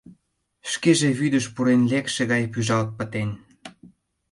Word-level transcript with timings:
Шкеже 0.71 1.09
вӱдыш 1.19 1.45
пурен 1.53 1.81
лекше 1.91 2.23
гай 2.31 2.43
пӱжалт 2.53 2.89
пытен. 2.97 3.29